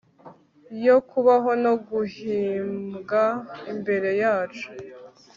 [0.85, 3.23] yo kubaho no guhimbwa
[3.71, 4.67] imbere yacu